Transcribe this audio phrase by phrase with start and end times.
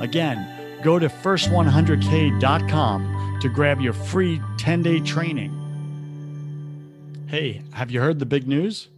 [0.00, 5.54] Again, go to first100k.com to grab your free 10 day training.
[7.26, 8.88] Hey, have you heard the big news?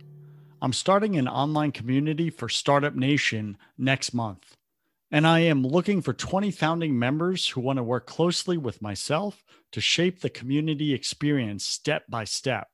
[0.63, 4.57] I'm starting an online community for Startup Nation next month.
[5.11, 9.43] And I am looking for 20 founding members who want to work closely with myself
[9.73, 12.69] to shape the community experience step by step.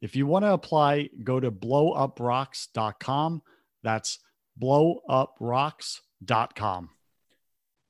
[0.00, 3.42] If you want to apply, go to blowuprocks.com.
[3.82, 4.20] That's
[4.60, 6.90] blowuprocks.com.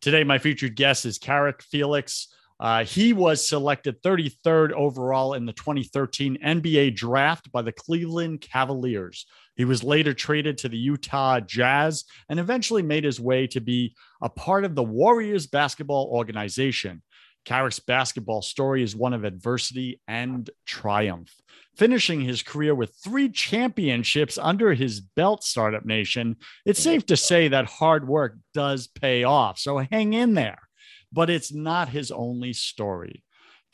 [0.05, 2.29] Today, my featured guest is Carrick Felix.
[2.61, 9.25] Uh, he was selected 33rd overall in the 2013 NBA draft by the Cleveland Cavaliers.
[9.57, 13.97] He was later traded to the Utah Jazz and eventually made his way to be
[14.21, 17.01] a part of the Warriors basketball organization.
[17.45, 21.33] Carrick's basketball story is one of adversity and triumph.
[21.77, 27.49] Finishing his career with three championships under his belt, Startup Nation, it's safe to say
[27.49, 29.59] that hard work does pay off.
[29.59, 30.59] So hang in there.
[31.13, 33.23] But it's not his only story.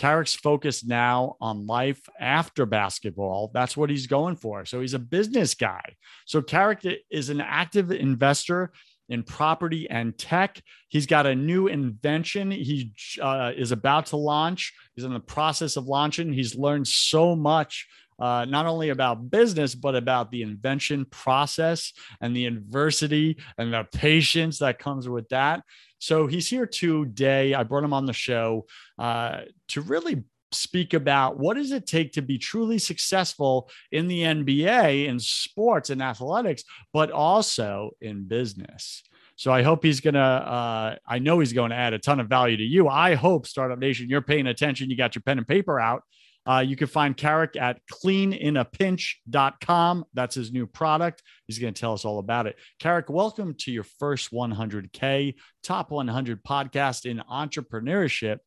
[0.00, 3.50] Carrick's focused now on life after basketball.
[3.52, 4.64] That's what he's going for.
[4.64, 5.96] So he's a business guy.
[6.24, 8.72] So Carrick is an active investor
[9.10, 10.62] in property and tech.
[10.88, 14.72] He's got a new invention he uh, is about to launch.
[14.94, 16.32] He's in the process of launching.
[16.32, 17.86] He's learned so much.
[18.18, 23.86] Uh, not only about business, but about the invention process and the adversity and the
[23.94, 25.62] patience that comes with that.
[26.00, 27.54] So he's here today.
[27.54, 28.66] I brought him on the show
[28.98, 34.22] uh, to really speak about what does it take to be truly successful in the
[34.22, 39.02] NBA in sports and athletics, but also in business.
[39.36, 40.20] So I hope he's gonna.
[40.20, 42.88] Uh, I know he's going to add a ton of value to you.
[42.88, 44.90] I hope Startup Nation, you're paying attention.
[44.90, 46.02] You got your pen and paper out.
[46.46, 50.04] Uh, you can find Carrick at cleaninapinch.com.
[50.14, 51.22] That's his new product.
[51.46, 52.56] He's going to tell us all about it.
[52.78, 58.38] Carrick, welcome to your first 100K top 100 podcast in entrepreneurship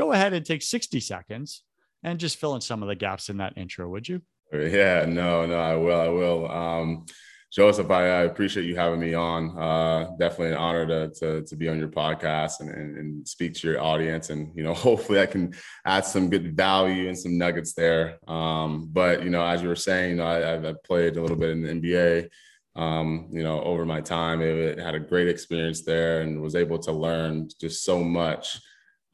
[0.00, 1.62] go ahead and take 60 seconds
[2.02, 4.22] and just fill in some of the gaps in that intro, would you?
[4.52, 6.00] Yeah, no, no, I will.
[6.00, 6.50] I will.
[6.50, 7.06] Um,
[7.52, 9.58] Joseph, I, I, appreciate you having me on.
[9.58, 13.54] Uh, definitely an honor to, to, to be on your podcast and, and, and, speak
[13.54, 14.30] to your audience.
[14.30, 18.18] And, you know, hopefully I can add some good value and some nuggets there.
[18.28, 21.36] Um, but, you know, as you were saying, you know, I, have played a little
[21.36, 22.28] bit in the NBA,
[22.76, 24.40] um, you know, over my time.
[24.40, 28.60] It, it had a great experience there and was able to learn just so much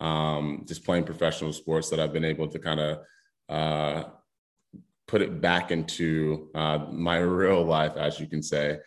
[0.01, 2.99] um, just playing professional sports that I've been able to kind of
[3.49, 4.05] uh,
[5.07, 8.79] put it back into uh, my real life, as you can say.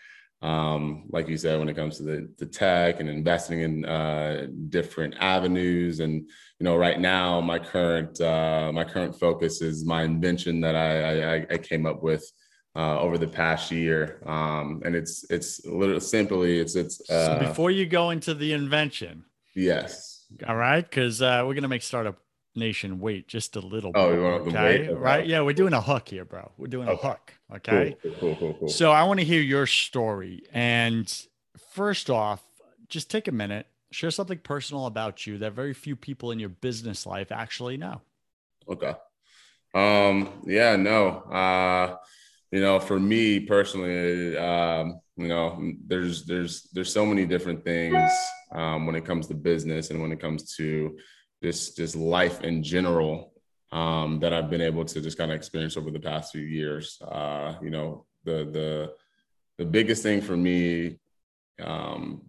[0.42, 4.47] Um, like you said, when it comes to the, the tech and investing in uh,
[4.70, 6.14] different avenues, and
[6.59, 11.40] you know, right now my current uh, my current focus is my invention that I,
[11.40, 12.23] I, I came up with
[12.76, 17.06] uh, over the past year, um, and it's it's literally simply it's it's.
[17.06, 19.26] so uh, before you go into the invention,
[19.56, 20.09] yes,
[20.47, 22.17] all right, because uh, we're gonna make Startup
[22.55, 23.91] Nation wait just a little.
[23.91, 23.99] bit.
[23.99, 24.97] Oh, bit, okay, wait?
[24.97, 25.26] right?
[25.26, 26.52] Yeah, we're doing a hook here, bro.
[26.58, 27.08] We're doing okay.
[27.08, 27.34] a hook.
[27.55, 27.96] Okay.
[28.02, 28.70] Cool, cool, cool, cool.
[28.70, 30.43] So I want to hear your story.
[30.53, 31.11] And
[31.72, 32.43] first off,
[32.87, 36.49] just take a minute, share something personal about you that very few people in your
[36.49, 38.02] business life actually know.
[38.67, 38.93] Okay.
[39.73, 40.41] Um.
[40.46, 40.75] Yeah.
[40.75, 41.09] No.
[41.09, 41.97] Uh.
[42.51, 48.11] You know, for me personally, um, you know, there's there's there's so many different things
[48.51, 50.97] um, when it comes to business and when it comes to
[51.43, 53.34] just just life in general
[53.72, 56.99] um, that I've been able to just kind of experience over the past few years.
[57.01, 58.93] Uh, you know, the the
[59.57, 60.99] the biggest thing for me
[61.61, 62.23] um,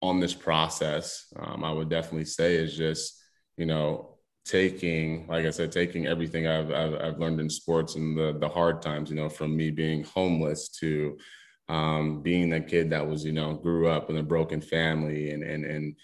[0.00, 3.22] on this process, um, I would definitely say is just
[3.56, 4.11] you know
[4.44, 8.48] taking, like I said, taking everything I've, I've, I've learned in sports and the the
[8.48, 9.10] hard times.
[9.10, 11.16] You know, from me being homeless to
[11.68, 15.42] um, being the kid that was you know grew up in a broken family and
[15.42, 15.96] and and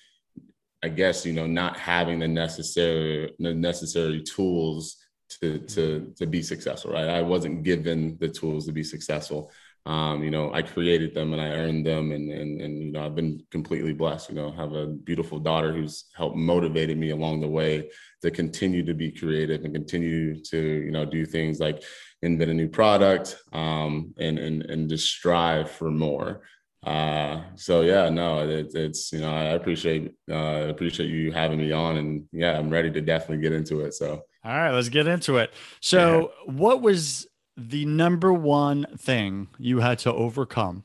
[0.82, 4.96] I guess you know not having the necessary the necessary tools
[5.40, 6.92] to to to be successful.
[6.92, 9.50] Right, I wasn't given the tools to be successful.
[9.86, 13.06] Um, you know, I created them and I earned them, and and and you know,
[13.06, 14.28] I've been completely blessed.
[14.28, 17.90] You know, have a beautiful daughter who's helped motivated me along the way
[18.22, 21.82] to continue to be creative and continue to you know do things like
[22.22, 26.42] invent a new product um, and and and just strive for more.
[26.84, 31.72] Uh, so yeah, no, it, it's you know I appreciate uh, appreciate you having me
[31.72, 33.94] on, and yeah, I'm ready to definitely get into it.
[33.94, 35.52] So all right, let's get into it.
[35.80, 36.52] So, yeah.
[36.52, 37.26] what was
[37.58, 40.84] the number one thing you had to overcome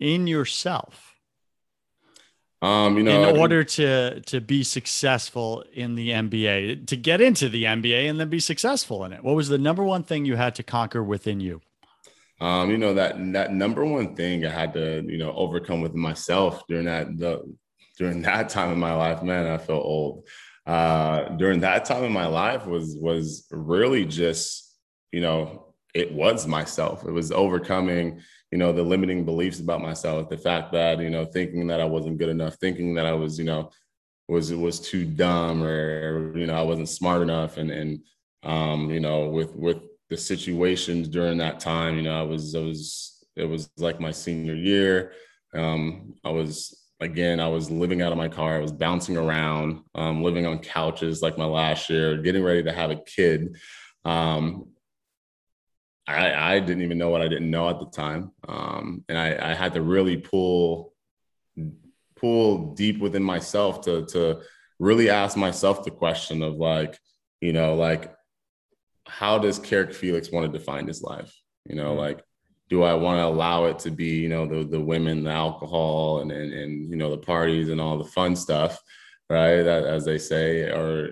[0.00, 1.14] in yourself?
[2.62, 7.48] Um, you know, in order to to be successful in the NBA, to get into
[7.50, 10.36] the NBA and then be successful in it, what was the number one thing you
[10.36, 11.60] had to conquer within you?
[12.40, 15.94] Um, you know that that number one thing I had to you know overcome with
[15.94, 17.42] myself during that the
[17.98, 20.26] during that time in my life, man, I felt old.
[20.66, 24.74] Uh, during that time in my life was was really just
[25.12, 25.63] you know
[25.94, 27.04] it was myself.
[27.06, 28.20] It was overcoming
[28.50, 31.84] you know the limiting beliefs about myself, the fact that you know thinking that I
[31.84, 33.70] wasn't good enough, thinking that I was you know
[34.28, 38.00] was was too dumb or you know I wasn't smart enough, and and
[38.42, 39.78] um, you know with with
[40.10, 41.96] the situations during that time.
[41.96, 45.12] You know, I was, I was, it was like my senior year.
[45.54, 48.56] Um, I was, again, I was living out of my car.
[48.56, 52.72] I was bouncing around, um, living on couches like my last year, getting ready to
[52.72, 53.56] have a kid.
[54.04, 54.68] Um,
[56.06, 58.32] I, I didn't even know what I didn't know at the time.
[58.46, 60.92] Um, and I, I had to really pull,
[62.16, 64.40] pull deep within myself to, to
[64.78, 66.98] really ask myself the question of like,
[67.40, 68.14] you know, like,
[69.06, 71.34] how does Carrick Felix want to define his life?
[71.68, 72.00] You know, mm-hmm.
[72.00, 72.24] like,
[72.70, 76.20] do I want to allow it to be, you know, the the women, the alcohol,
[76.20, 78.80] and and, and you know the parties and all the fun stuff,
[79.28, 79.62] right?
[79.62, 81.10] That, as they say, or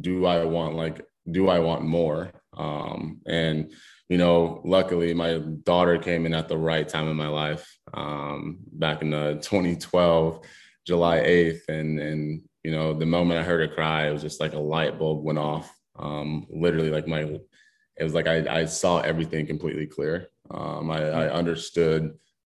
[0.00, 2.32] do I want like, do I want more?
[2.56, 3.72] Um, and
[4.10, 8.58] you know, luckily my daughter came in at the right time in my life, um,
[8.72, 10.44] back in the 2012,
[10.86, 14.40] July 8th, and and you know, the moment I heard her cry, it was just
[14.40, 18.64] like a light bulb went off um, literally, like my, it was like I, I
[18.64, 20.28] saw everything completely clear.
[20.50, 22.14] Um, I, I understood,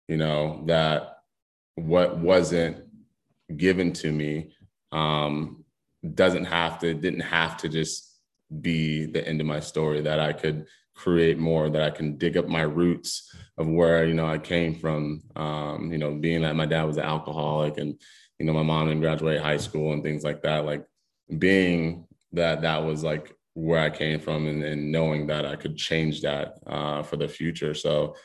[0.09, 1.19] you know, that
[1.77, 2.85] what wasn't
[3.55, 4.53] given to me
[4.93, 5.65] um,
[6.15, 8.19] doesn't have to, didn't have to just
[8.61, 12.37] be the end of my story, that I could create more, that I can dig
[12.37, 16.57] up my roots of where, you know, I came from, um, you know, being that
[16.57, 18.01] my dad was an alcoholic and,
[18.39, 20.85] you know, my mom didn't graduate high school and things like that, like
[21.39, 25.77] being that that was like where I came from and, and knowing that I could
[25.77, 27.75] change that uh, for the future.
[27.75, 28.17] So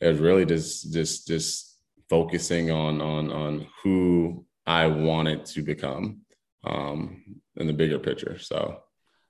[0.00, 1.76] it was really just just just
[2.08, 6.22] focusing on on on who I wanted to become
[6.64, 7.22] um,
[7.56, 8.38] in the bigger picture.
[8.38, 8.82] So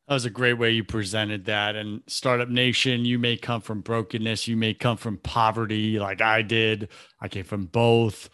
[0.08, 1.76] that was a great way you presented that.
[1.76, 6.40] And Startup Nation, you may come from brokenness, you may come from poverty, like I
[6.40, 6.88] did.
[7.20, 8.30] I came from both.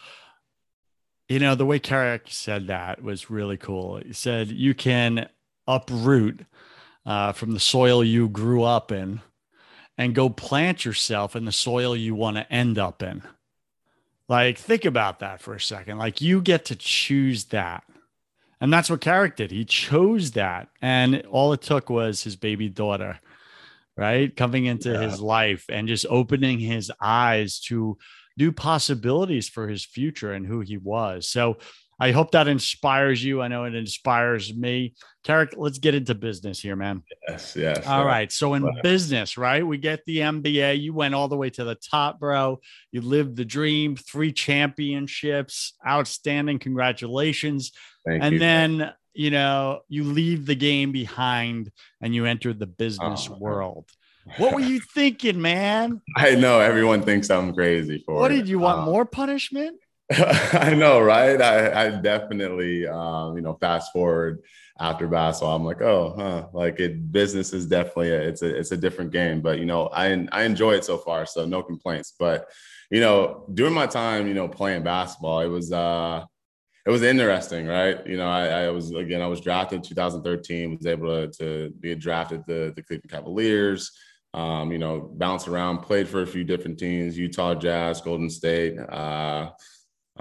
[1.29, 3.97] You know, the way Carrick said that was really cool.
[3.97, 5.29] He said, You can
[5.67, 6.47] uproot
[7.05, 9.21] uh, from the soil you grew up in
[9.99, 13.23] and go plant yourself in the soil you want to end up in.
[14.29, 15.99] Like, think about that for a second.
[15.99, 17.83] Like, you get to choose that.
[18.65, 19.51] And that's what Carrick did.
[19.51, 20.69] He chose that.
[20.81, 23.21] And all it took was his baby daughter,
[23.95, 24.35] right?
[24.35, 25.03] Coming into yeah.
[25.03, 27.99] his life and just opening his eyes to
[28.39, 31.29] new possibilities for his future and who he was.
[31.29, 31.59] So,
[32.01, 33.41] I hope that inspires you.
[33.41, 34.95] I know it inspires me.
[35.23, 37.03] Carrick, let's get into business here, man.
[37.29, 37.87] Yes, yes.
[37.87, 38.31] All right.
[38.31, 39.67] So in business, right?
[39.67, 40.81] We get the MBA.
[40.81, 42.61] You went all the way to the top, bro.
[42.93, 46.59] You lived the dream, three championships, outstanding.
[46.59, 47.73] Congratulations.
[48.05, 48.39] Thank and you.
[48.39, 51.71] then, you know, you leave the game behind
[52.01, 53.91] and you enter the business oh, world.
[54.39, 56.01] What were you thinking, man?
[56.17, 58.81] I know everyone thinks I'm crazy for What did you want?
[58.81, 59.79] Um, more punishment?
[60.13, 61.41] I know, right?
[61.41, 64.43] I, I definitely, um, you know, fast forward
[64.79, 67.13] after basketball, I'm like, oh, huh, like it.
[67.13, 70.43] Business is definitely a, it's a it's a different game, but you know, I I
[70.43, 72.15] enjoy it so far, so no complaints.
[72.19, 72.51] But
[72.91, 76.25] you know, during my time, you know, playing basketball, it was uh,
[76.87, 78.05] it was interesting, right?
[78.07, 81.71] You know, I, I, was again, I was drafted in 2013, was able to, to
[81.81, 83.93] be drafted the the Cleveland Cavaliers.
[84.35, 88.77] Um, you know, bounced around, played for a few different teams, Utah Jazz, Golden State,
[88.81, 89.51] uh,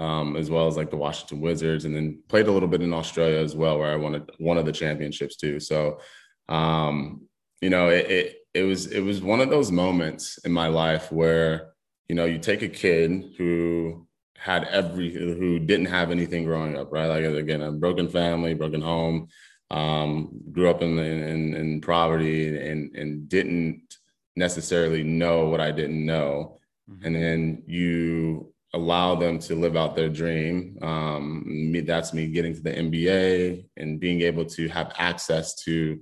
[0.04, 2.92] um, as well as like the Washington Wizards, and then played a little bit in
[2.92, 5.58] Australia as well, where I won one of the championships too.
[5.60, 6.00] So,
[6.48, 7.22] um,
[7.62, 11.10] you know, it, it it was it was one of those moments in my life
[11.10, 11.72] where
[12.08, 14.06] you know you take a kid who
[14.36, 17.06] had every who didn't have anything growing up, right?
[17.06, 19.28] Like again, a broken family, broken home,
[19.70, 23.96] um, grew up in, in in poverty, and and didn't
[24.36, 27.06] necessarily know what I didn't know, mm-hmm.
[27.06, 30.78] and then you allow them to live out their dream.
[30.82, 35.98] Um, me, that's me getting to the NBA and being able to have access to,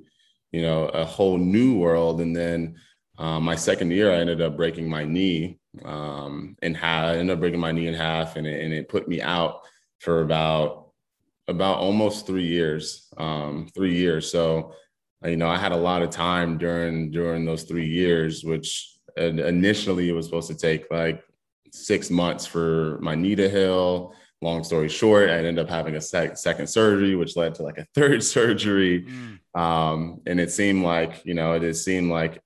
[0.51, 2.77] you know, a whole new world, and then.
[3.19, 6.77] Um, my second year, I ended up breaking my knee um, and.
[6.79, 9.61] I ended up breaking my knee in half, and it, and it put me out
[10.01, 10.83] for about
[11.47, 13.13] about almost three years.
[13.19, 14.31] Um, three years.
[14.31, 14.75] So,
[15.25, 20.09] you know, I had a lot of time during during those three years, which initially
[20.09, 21.23] it was supposed to take like
[21.73, 24.15] six months for my knee to heal.
[24.41, 27.79] Long story short, I ended up having a sec- second surgery, which led to like
[27.79, 29.07] a third surgery.
[29.07, 29.61] Mm.
[29.61, 32.43] Um, and it seemed like, you know, it seemed like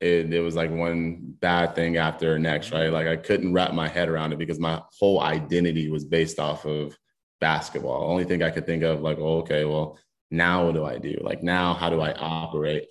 [0.00, 2.90] it, it was like one bad thing after next, right?
[2.92, 6.64] Like I couldn't wrap my head around it because my whole identity was based off
[6.64, 6.96] of
[7.40, 8.10] basketball.
[8.10, 9.98] Only thing I could think of, like, oh, okay, well,
[10.30, 11.18] now what do I do?
[11.20, 12.88] Like now, how do I operate?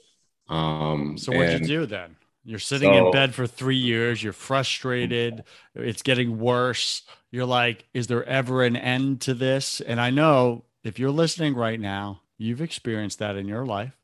[0.47, 2.15] Um, so what'd you do then?
[2.43, 4.23] You're sitting so, in bed for three years.
[4.23, 5.43] You're frustrated.
[5.75, 7.03] It's getting worse.
[7.29, 9.79] You're like, is there ever an end to this?
[9.79, 13.95] And I know if you're listening right now, you've experienced that in your life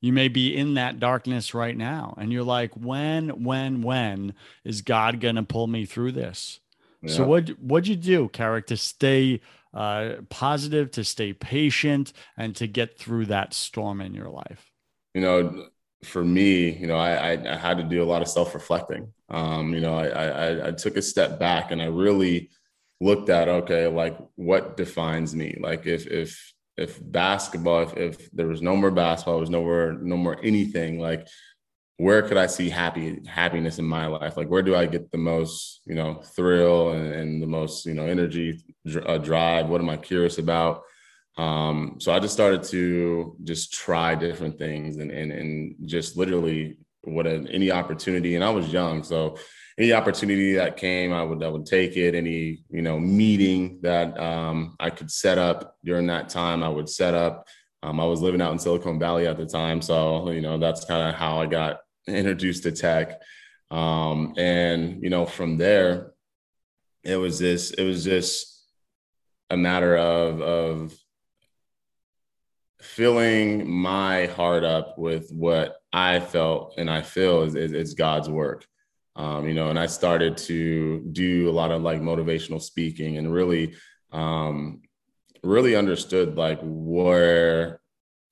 [0.00, 4.82] you may be in that darkness right now and you're like when when when is
[4.82, 6.60] god going to pull me through this
[7.02, 7.12] yeah.
[7.12, 9.40] so what what'd you do Carrick to stay
[9.74, 14.70] uh, positive to stay patient and to get through that storm in your life
[15.14, 15.66] you know
[16.04, 19.74] for me you know i i, I had to do a lot of self-reflecting um
[19.74, 22.50] you know I, I i took a step back and i really
[23.00, 28.46] looked at okay like what defines me like if if if basketball, if, if there
[28.46, 31.26] was no more basketball, there was nowhere, no more anything, like
[31.96, 34.36] where could I see happy happiness in my life?
[34.36, 37.94] Like where do I get the most, you know, thrill and, and the most, you
[37.94, 38.62] know, energy,
[39.04, 39.68] uh, drive?
[39.68, 40.82] What am I curious about?
[41.38, 46.78] Um, so I just started to just try different things and and and just literally
[47.02, 48.34] what any opportunity.
[48.34, 49.38] And I was young, so
[49.78, 52.16] any opportunity that came, I would I would take it.
[52.16, 56.88] Any you know meeting that um, I could set up during that time, I would
[56.88, 57.46] set up.
[57.84, 60.84] Um, I was living out in Silicon Valley at the time, so you know that's
[60.84, 61.78] kind of how I got
[62.08, 63.20] introduced to tech.
[63.70, 66.10] Um, and you know from there,
[67.04, 67.70] it was this.
[67.70, 68.66] It was just
[69.50, 70.98] a matter of of
[72.80, 78.28] filling my heart up with what I felt and I feel is, is, is God's
[78.28, 78.66] work
[79.18, 83.32] um, you know, and I started to do a lot of like motivational speaking and
[83.32, 83.74] really,
[84.12, 84.80] um,
[85.42, 87.80] really understood like where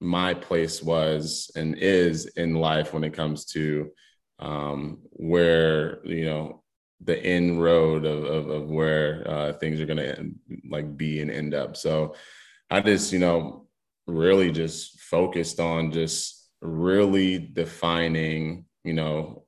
[0.00, 3.90] my place was and is in life when it comes to
[4.38, 6.62] um, where you know
[7.00, 10.30] the end road of, of, of where uh, things are going to
[10.70, 11.76] like be and end up.
[11.76, 12.14] So
[12.70, 13.65] I just, you know,
[14.06, 19.46] really just focused on just really defining, you know,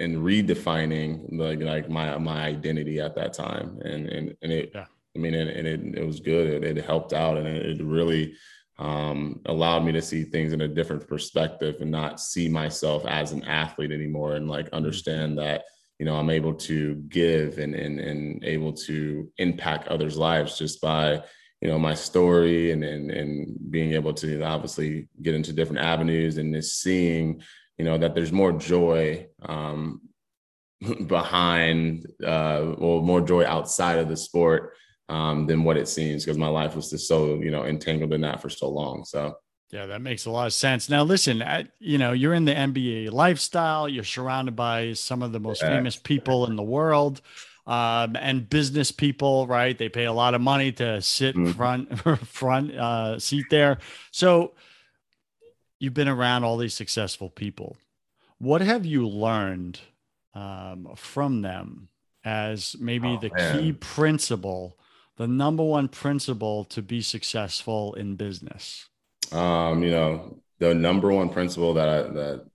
[0.00, 4.86] and redefining like like my my identity at that time and and, and it yeah.
[5.14, 7.84] i mean and, and it, it was good it, it helped out and it, it
[7.84, 8.34] really
[8.78, 13.32] um, allowed me to see things in a different perspective and not see myself as
[13.32, 14.76] an athlete anymore and like mm-hmm.
[14.76, 15.64] understand that
[15.98, 20.80] you know i'm able to give and and, and able to impact others lives just
[20.80, 21.22] by
[21.60, 26.38] you know my story and and and being able to obviously get into different avenues
[26.38, 27.42] and just seeing
[27.78, 30.00] you know that there's more joy um,
[31.06, 34.74] behind uh, or more joy outside of the sport
[35.08, 38.22] um, than what it seems because my life was just so you know entangled in
[38.22, 39.34] that for so long so.
[39.72, 40.88] Yeah that makes a lot of sense.
[40.88, 43.88] Now listen I, you know you're in the nba lifestyle.
[43.88, 45.68] You're surrounded by some of the most yeah.
[45.68, 47.20] famous people in the world
[47.66, 51.52] um, and business people right they pay a lot of money to sit mm-hmm.
[51.52, 53.78] front front uh, seat there
[54.10, 54.52] so
[55.80, 57.76] you've been around all these successful people.
[58.38, 59.80] What have you learned
[60.34, 61.88] um, from them
[62.24, 63.58] as maybe oh, the man.
[63.58, 64.78] key principle,
[65.16, 68.88] the number one principle to be successful in business?
[69.32, 72.46] Um, you know, the number one principle that I that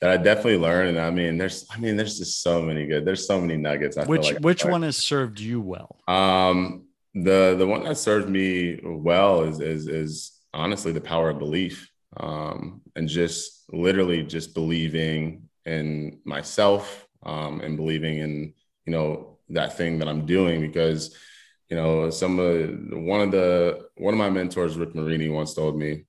[0.00, 3.04] that I definitely learned, and I mean, there's, I mean, there's just so many good.
[3.04, 3.96] There's so many nuggets.
[3.96, 5.98] I which like which one has served you well?
[6.06, 11.38] Um, the the one that served me well is is is honestly the power of
[11.38, 18.54] belief um, and just literally just believing in myself um, and believing in
[18.86, 21.16] you know that thing that I'm doing because
[21.68, 25.78] you know some of one of the one of my mentors Rick Marini once told
[25.78, 26.04] me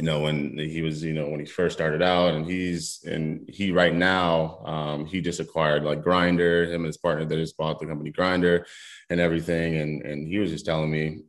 [0.00, 3.46] you know when he was you know when he first started out and he's and
[3.50, 7.58] he right now um, he just acquired like Grindr, him and his partner that just
[7.58, 8.64] bought the company Grindr
[9.10, 9.76] and everything.
[9.76, 11.20] And and he was just telling me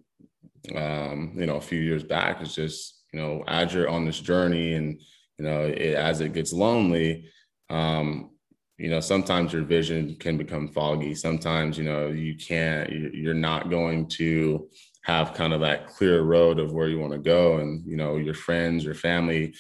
[0.74, 4.22] um, you know a few years back it's just you know as you're on this
[4.22, 5.02] journey and
[5.38, 7.30] you know it, as it gets lonely
[7.70, 8.30] um,
[8.78, 11.14] you know sometimes your vision can become foggy.
[11.14, 14.70] Sometimes you know you can't you're not going to
[15.04, 18.18] have kind of that clear road of where you want to go and you know
[18.18, 19.54] your friends your family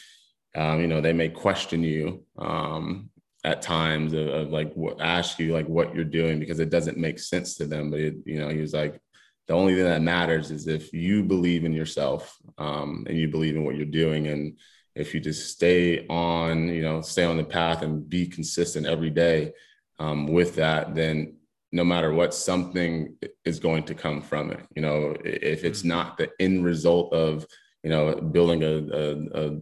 [0.55, 3.09] um, you know they may question you um,
[3.43, 6.97] at times of, of like what, ask you like what you're doing because it doesn't
[6.97, 8.99] make sense to them but it, you know he was like
[9.47, 13.55] the only thing that matters is if you believe in yourself um, and you believe
[13.55, 14.57] in what you're doing and
[14.95, 19.09] if you just stay on, you know, stay on the path and be consistent every
[19.09, 19.53] day
[19.99, 21.37] um, with that, then
[21.71, 24.65] no matter what, something is going to come from it.
[24.75, 25.89] You know, if it's mm-hmm.
[25.89, 27.45] not the end result of,
[27.83, 29.59] you know, building a, a, a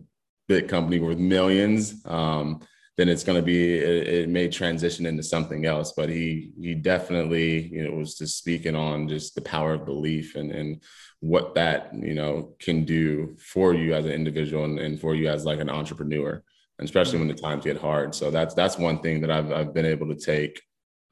[0.48, 2.62] big company worth millions, um,
[2.98, 5.94] then it's going to be it, it, may transition into something else.
[5.96, 10.36] But he he definitely you know was just speaking on just the power of belief
[10.36, 10.84] and and
[11.22, 15.30] what that you know can do for you as an individual and, and for you
[15.30, 16.42] as like an entrepreneur
[16.80, 19.86] especially when the times get hard so that's that's one thing that i've, I've been
[19.86, 20.62] able to take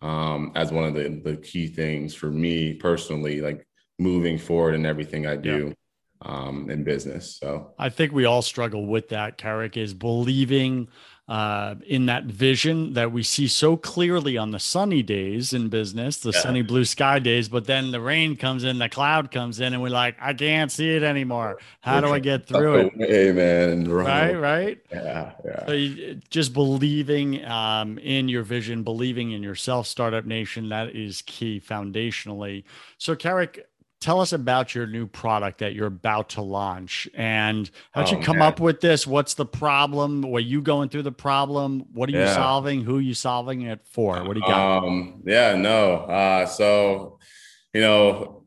[0.02, 3.68] um, as one of the, the key things for me personally like
[4.00, 5.74] moving forward in everything i do
[6.26, 6.32] yeah.
[6.32, 10.88] um, in business so i think we all struggle with that carrick is believing
[11.28, 16.18] uh, in that vision that we see so clearly on the sunny days in business,
[16.18, 16.40] the yeah.
[16.40, 19.82] sunny blue sky days, but then the rain comes in, the cloud comes in, and
[19.82, 21.58] we're like, I can't see it anymore.
[21.82, 22.94] How do I get through it?
[23.02, 23.90] Amen.
[23.90, 24.80] Right, right.
[24.90, 25.66] Yeah, yeah.
[25.66, 31.24] So you, just believing um, in your vision, believing in yourself, Startup Nation, that is
[31.24, 32.64] key foundationally.
[32.98, 33.68] So, Carrick,
[34.00, 38.24] tell us about your new product that you're about to launch and how'd oh, you
[38.24, 38.48] come man.
[38.48, 39.08] up with this?
[39.08, 40.22] What's the problem?
[40.22, 41.86] Were you going through the problem?
[41.94, 42.82] What are you solving?
[42.84, 44.24] Who are you solving it for?
[44.24, 44.84] What do you got?
[44.84, 45.96] Um, yeah no.
[45.96, 47.20] Uh, so
[47.74, 48.44] you know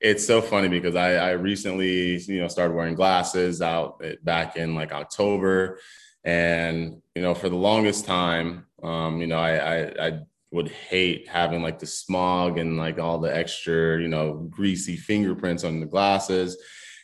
[0.00, 4.74] it's so funny because I, I recently you know started wearing glasses out back in
[4.74, 5.80] like october.
[6.24, 10.20] And you know for the longest time um, you know I, I, I
[10.52, 15.64] would hate having like the smog and like all the extra, you know, greasy fingerprints
[15.64, 16.56] on the glasses.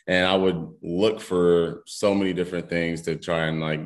[0.07, 3.81] And I would look for so many different things to try and like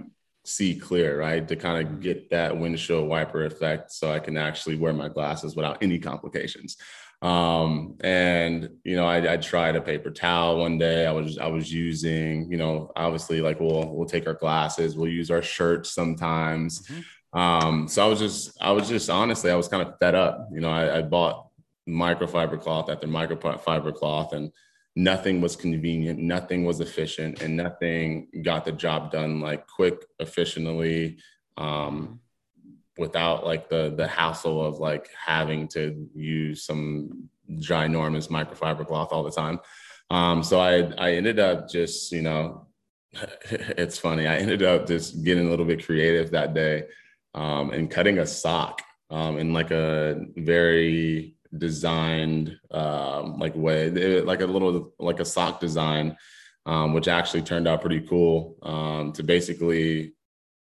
[0.46, 1.48] see clear, right?
[1.48, 2.02] To kind of mm-hmm.
[2.02, 6.78] get that windshield wiper effect so I can actually wear my glasses without any complications.
[7.22, 11.08] Um, and you know, I, I tried a paper towel one day.
[11.08, 15.10] I was I was using, you know, obviously like we'll we'll take our glasses, we'll
[15.10, 16.82] use our shirts sometimes.
[16.82, 17.02] Mm-hmm.
[17.34, 20.50] Um, so I was just, I was just honestly, I was kind of fed up.
[20.52, 21.48] You know, I, I bought
[21.90, 24.52] microfiber cloth after microfiber cloth, and
[24.96, 31.18] nothing was convenient, nothing was efficient, and nothing got the job done like quick, efficiently,
[31.58, 32.20] um,
[32.98, 39.24] without like the the hassle of like having to use some ginormous microfiber cloth all
[39.24, 39.60] the time.
[40.12, 42.68] Um, so I I ended up just you know,
[43.50, 44.28] it's funny.
[44.28, 46.84] I ended up just getting a little bit creative that day
[47.34, 54.26] um, and cutting a sock um, in like a very designed um, like way, it,
[54.26, 56.18] like a little like a sock design,
[56.66, 60.14] um, which actually turned out pretty cool um, to basically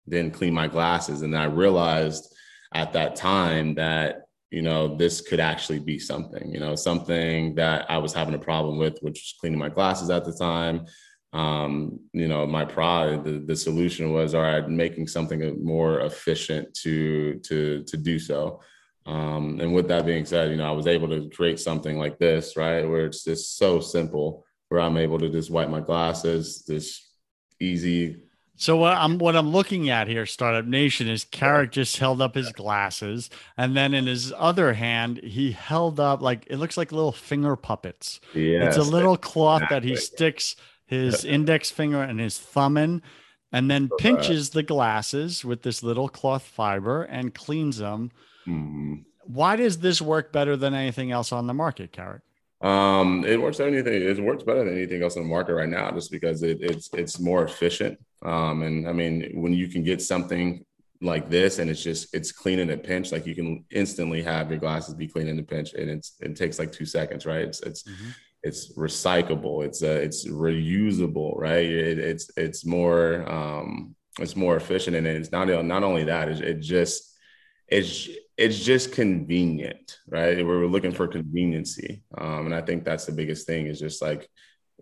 [0.06, 1.22] then clean my glasses.
[1.22, 2.34] And I realized
[2.74, 7.90] at that time that you know this could actually be something you know something that
[7.90, 10.86] i was having a problem with which was cleaning my glasses at the time
[11.34, 16.74] um, you know, my pride, the, the solution was, all right, making something more efficient
[16.76, 18.62] to to to do so.
[19.06, 22.20] Um, and with that being said, you know, I was able to create something like
[22.20, 26.66] this, right, where it's just so simple, where I'm able to just wipe my glasses,
[26.66, 27.08] this
[27.60, 28.18] easy.
[28.56, 32.36] So what I'm what I'm looking at here, Startup Nation, is Carrick just held up
[32.36, 36.92] his glasses, and then in his other hand, he held up like it looks like
[36.92, 38.20] little finger puppets.
[38.34, 39.76] Yeah, it's a little cloth exactly.
[39.76, 40.56] that he sticks
[40.88, 43.02] his index finger and his thumb in,
[43.52, 48.12] and then pinches the glasses with this little cloth fiber and cleans them.
[48.48, 48.96] Mm-hmm.
[49.26, 52.22] Why does this work better than anything else on the market, Carrick?
[52.62, 54.02] Um, it works than anything.
[54.02, 56.90] It works better than anything else on the market right now, just because it, it's
[56.94, 58.00] it's more efficient.
[58.24, 60.66] Um, and I mean, when you can get something
[61.02, 64.50] like this and it's just it's clean in a pinch like you can instantly have
[64.50, 67.44] your glasses be clean in a pinch and it's it takes like two seconds right
[67.44, 68.10] it's it's mm-hmm.
[68.48, 71.66] It's recyclable it's uh it's reusable right?
[71.66, 76.42] It, it's it's more um it's more efficient and it's not not only that it,
[76.42, 77.16] it just
[77.68, 80.46] it's it's just convenient right?
[80.46, 84.30] We're looking for conveniency um and i think that's the biggest thing is just like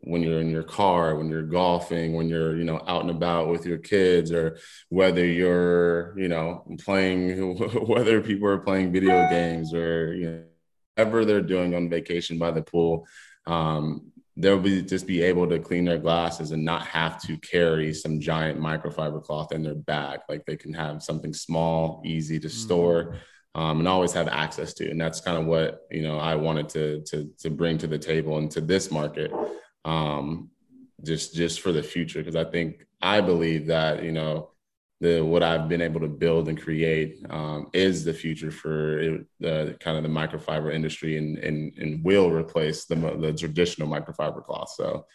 [0.05, 3.49] when you're in your car, when you're golfing, when you're, you know, out and about
[3.49, 4.57] with your kids, or
[4.89, 10.43] whether you're, you know, playing, whether people are playing video games or, you know,
[10.95, 13.07] whatever they're doing on vacation by the pool,
[13.47, 17.93] um, they'll be just be able to clean their glasses and not have to carry
[17.93, 20.19] some giant microfiber cloth in their bag.
[20.27, 23.03] Like they can have something small, easy to store.
[23.03, 23.17] Mm-hmm.
[23.55, 24.91] Um, and always have access to.
[24.91, 27.97] And that's kind of what you know I wanted to to to bring to the
[27.97, 29.31] table and to this market
[29.85, 30.49] um,
[31.03, 34.49] just just for the future because I think I believe that you know
[35.05, 39.77] the what I've been able to build and create um, is the future for the
[39.79, 44.71] kind of the microfiber industry and and, and will replace the the traditional microfiber cloth.
[44.75, 45.05] So.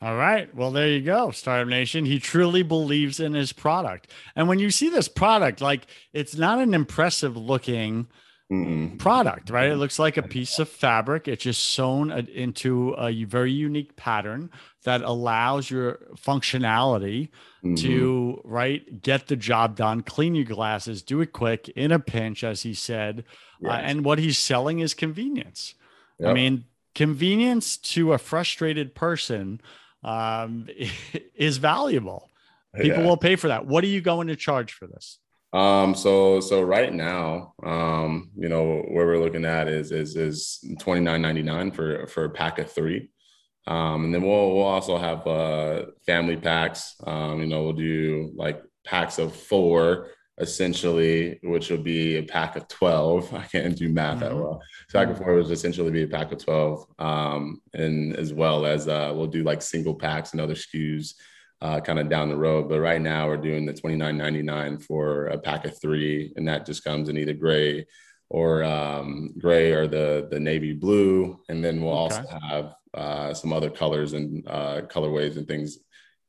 [0.00, 0.52] All right.
[0.52, 2.04] Well, there you go, Startup Nation.
[2.04, 4.10] He truly believes in his product.
[4.34, 8.08] And when you see this product, like it's not an impressive looking
[8.52, 8.98] Mm-mm.
[8.98, 9.70] product, right?
[9.70, 11.26] It looks like a piece of fabric.
[11.26, 14.50] It's just sewn into a very unique pattern
[14.84, 17.30] that allows your functionality
[17.64, 17.76] mm-hmm.
[17.76, 22.44] to right get the job done, clean your glasses, do it quick in a pinch,
[22.44, 23.24] as he said.
[23.64, 23.72] Uh, yes.
[23.72, 25.74] Uh, and what he's selling is convenience.
[26.18, 26.28] Yep.
[26.28, 29.62] I mean, convenience to a frustrated person
[30.04, 30.68] um,
[31.34, 32.28] is valuable.
[32.74, 33.06] People yeah.
[33.06, 33.66] will pay for that.
[33.66, 35.18] What are you going to charge for this?
[35.52, 40.64] Um, so so right now, um, you know, where we're looking at is is is
[40.80, 43.10] twenty nine ninety nine for for a pack of three.
[43.66, 46.96] Um, and then we'll we'll also have uh family packs.
[47.06, 52.56] Um, you know, we'll do like packs of four essentially, which will be a pack
[52.56, 53.34] of 12.
[53.34, 54.40] I can't do math that mm-hmm.
[54.40, 54.62] well.
[54.88, 56.86] So pack of four would essentially be a pack of 12.
[56.98, 61.14] Um, and as well as uh, we'll do like single packs and other SKUs
[61.62, 62.68] uh, kind of down the road.
[62.68, 66.32] But right now we're doing the twenty nine ninety nine for a pack of three,
[66.36, 67.86] and that just comes in either gray
[68.28, 72.16] or um, gray or the the navy blue, and then we'll okay.
[72.16, 75.78] also have uh, some other colors and uh, colorways and things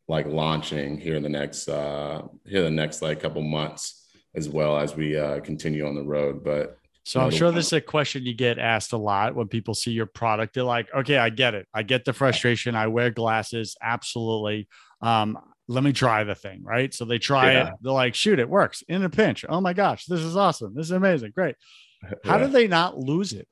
[0.07, 4.77] like launching here in the next uh, here the next like couple months as well
[4.77, 6.43] as we uh, continue on the road.
[6.43, 9.73] But so I'm sure this is a question you get asked a lot when people
[9.73, 10.53] see your product.
[10.53, 11.67] They're like, okay, I get it.
[11.73, 12.75] I get the frustration.
[12.75, 13.75] I wear glasses.
[13.81, 14.69] Absolutely.
[15.03, 15.37] Um,
[15.67, 16.63] let me try the thing.
[16.63, 16.93] Right.
[16.93, 17.67] So they try yeah.
[17.67, 17.73] it.
[17.81, 19.45] They're like, shoot, it works in a pinch.
[19.47, 20.73] Oh my gosh, this is awesome.
[20.75, 21.31] This is amazing.
[21.33, 21.55] Great.
[22.23, 22.45] How yeah.
[22.45, 23.47] do they not lose it?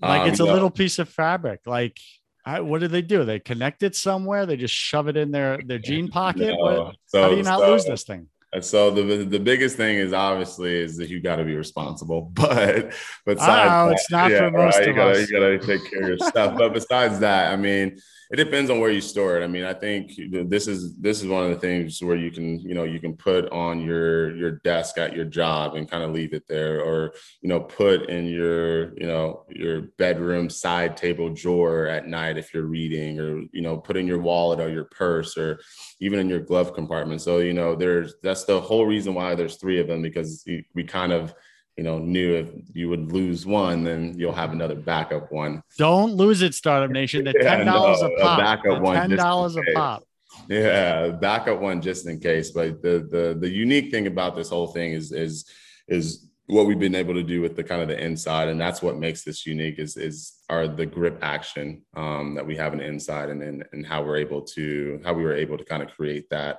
[0.00, 0.52] Like um, it's a no.
[0.52, 1.60] little piece of fabric.
[1.66, 1.98] Like,
[2.44, 3.24] I, what do they do?
[3.24, 4.46] They connect it somewhere.
[4.46, 6.54] They just shove it in their their jean pocket.
[6.56, 6.92] No.
[7.06, 8.28] So, How do you not so, lose this thing?
[8.60, 12.94] So the the biggest thing is obviously is that you got to be responsible, but
[13.26, 15.30] besides, oh, it's not yeah, for most right, of you gotta, us.
[15.30, 16.56] You got to take care of your stuff.
[16.56, 17.98] But besides that, I mean,
[18.30, 19.44] it depends on where you store it.
[19.44, 22.58] I mean, I think this is this is one of the things where you can
[22.60, 26.10] you know you can put on your your desk at your job and kind of
[26.10, 31.30] leave it there, or you know put in your you know your bedroom side table
[31.32, 34.84] drawer at night if you're reading, or you know put in your wallet or your
[34.84, 35.58] purse, or
[36.00, 37.22] even in your glove compartment.
[37.22, 40.84] So you know there's that's the whole reason why there's three of them because we
[40.84, 41.34] kind of
[41.78, 45.62] you know, knew if you would lose one, then you'll have another backup one.
[45.78, 47.24] Don't lose it, Startup Nation.
[47.24, 48.38] The ten dollars yeah, no, a pop.
[48.38, 48.96] A backup one.
[48.96, 50.02] Ten dollars a pop.
[50.48, 52.50] Yeah, backup one just in case.
[52.50, 55.48] But the the the unique thing about this whole thing is is
[55.86, 58.82] is what we've been able to do with the kind of the inside, and that's
[58.82, 62.80] what makes this unique is is are the grip action um, that we have in
[62.80, 65.84] the inside, and, and and how we're able to how we were able to kind
[65.84, 66.58] of create that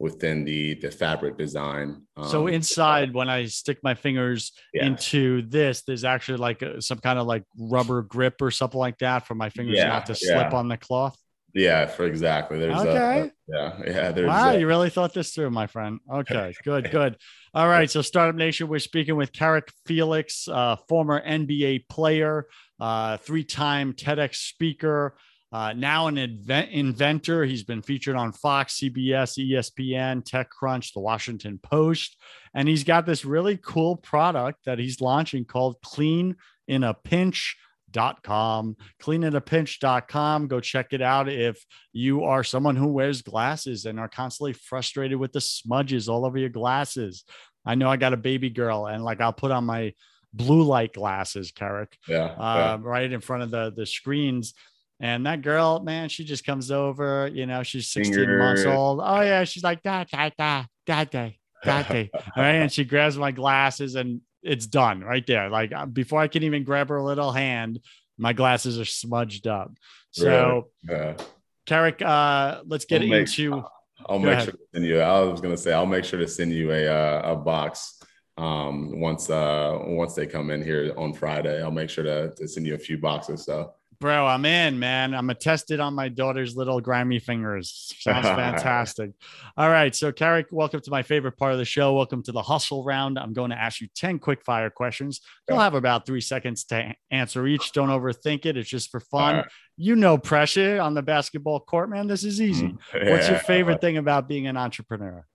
[0.00, 2.02] within the the fabric design.
[2.16, 4.86] Um, so inside, when I stick my fingers yeah.
[4.86, 8.98] into this, there's actually like a, some kind of like rubber grip or something like
[8.98, 10.58] that for my fingers yeah, not to slip yeah.
[10.58, 11.16] on the cloth.
[11.54, 12.58] Yeah, for exactly.
[12.58, 13.20] There's okay.
[13.20, 14.12] A, yeah, yeah.
[14.12, 16.00] There's wow, a, you really thought this through, my friend.
[16.10, 17.16] Okay, good, good.
[17.52, 22.46] All right, so Startup Nation, we're speaking with Carrick Felix, uh, former NBA player,
[22.78, 25.16] uh, three-time TEDx speaker.
[25.52, 27.44] Uh, now an invent- inventor.
[27.44, 32.16] He's been featured on Fox, CBS, ESPN, TechCrunch, The Washington Post.
[32.54, 36.36] And he's got this really cool product that he's launching called Clean
[36.68, 37.56] in a Pinch.
[37.92, 43.98] Dot com cleaninapinch.com go check it out if you are someone who wears glasses and
[43.98, 47.24] are constantly frustrated with the smudges all over your glasses
[47.66, 49.92] i know i got a baby girl and like i'll put on my
[50.32, 52.78] blue light glasses carrick yeah, uh, yeah.
[52.80, 54.54] right in front of the the screens
[55.00, 58.38] and that girl, man, she just comes over, you know, she's 16 Finger.
[58.38, 59.00] months old.
[59.02, 59.44] Oh, yeah.
[59.44, 61.30] She's like, da, da, da, da, da.
[61.64, 62.10] that day.
[62.14, 62.56] All right.
[62.56, 65.48] And she grabs my glasses and it's done right there.
[65.48, 67.80] Like uh, before I can even grab her little hand,
[68.18, 69.72] my glasses are smudged up.
[70.10, 71.00] So, really?
[71.00, 71.16] yeah.
[71.64, 73.50] Carrick, uh, let's get I'll into.
[73.56, 73.64] Make,
[74.06, 74.44] I'll make ahead.
[74.44, 75.00] sure to send you.
[75.00, 78.02] I was gonna say I'll make sure to send you a uh, a box
[78.36, 81.62] um, once uh, once they come in here on Friday.
[81.62, 83.44] I'll make sure to, to send you a few boxes.
[83.44, 85.12] So Bro, I'm in, man.
[85.12, 87.92] I'm attested on my daughter's little grimy fingers.
[87.98, 89.10] Sounds fantastic.
[89.58, 89.94] All right.
[89.94, 91.92] So, Carrick, welcome to my favorite part of the show.
[91.92, 93.18] Welcome to the hustle round.
[93.18, 95.20] I'm going to ask you 10 quick fire questions.
[95.46, 97.72] You'll have about three seconds to answer each.
[97.72, 98.56] Don't overthink it.
[98.56, 99.36] It's just for fun.
[99.36, 99.46] Right.
[99.76, 102.06] You know, pressure on the basketball court, man.
[102.06, 102.74] This is easy.
[102.94, 103.10] Yeah.
[103.10, 105.26] What's your favorite thing about being an entrepreneur?